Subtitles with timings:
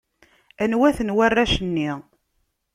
[0.63, 1.91] Anwa-ten warrac-nni?